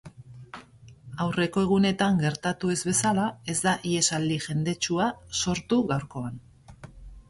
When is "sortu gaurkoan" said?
5.45-6.47